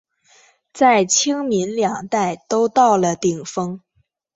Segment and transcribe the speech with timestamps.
[0.73, 3.79] 在清民两代都到了顶峰。